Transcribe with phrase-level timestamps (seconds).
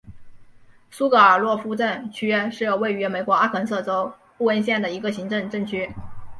[0.89, 5.91] 苏格尔洛夫镇区是位于美国阿肯色州布恩县的一个行政镇区。